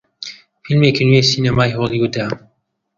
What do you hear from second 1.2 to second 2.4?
سینەمای هۆلیوودە